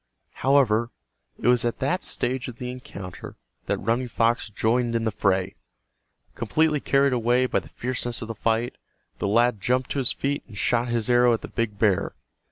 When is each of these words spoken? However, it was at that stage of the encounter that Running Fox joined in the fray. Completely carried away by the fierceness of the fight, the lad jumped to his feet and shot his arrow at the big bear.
However, 0.41 0.89
it 1.37 1.47
was 1.47 1.63
at 1.63 1.77
that 1.77 2.01
stage 2.01 2.47
of 2.47 2.55
the 2.55 2.71
encounter 2.71 3.35
that 3.67 3.77
Running 3.77 4.07
Fox 4.07 4.49
joined 4.49 4.95
in 4.95 5.03
the 5.03 5.11
fray. 5.11 5.53
Completely 6.33 6.79
carried 6.79 7.13
away 7.13 7.45
by 7.45 7.59
the 7.59 7.69
fierceness 7.69 8.19
of 8.23 8.27
the 8.27 8.33
fight, 8.33 8.79
the 9.19 9.27
lad 9.27 9.61
jumped 9.61 9.91
to 9.91 9.99
his 9.99 10.11
feet 10.11 10.41
and 10.47 10.57
shot 10.57 10.87
his 10.87 11.07
arrow 11.07 11.33
at 11.33 11.41
the 11.41 11.47
big 11.49 11.77
bear. 11.77 12.15